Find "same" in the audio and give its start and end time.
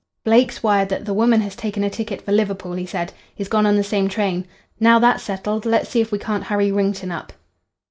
3.83-4.07